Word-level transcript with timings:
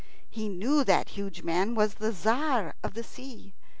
He 0.31 0.49
knew 0.49 0.83
that 0.83 1.05
the 1.05 1.11
huge 1.13 1.43
man 1.43 1.75
was 1.75 1.93
the 1.93 2.11
Tzar 2.11 2.73
of 2.83 2.95
the 2.95 3.03
Sea. 3.03 3.53